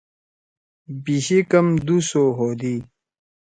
[1.05, 2.75] یِشے کم دو سو ہودی۔